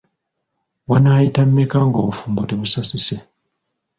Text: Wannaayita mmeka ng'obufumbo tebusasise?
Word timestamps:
Wannaayita 0.89 1.41
mmeka 1.47 1.77
ng'obufumbo 1.87 2.41
tebusasise? 2.49 3.17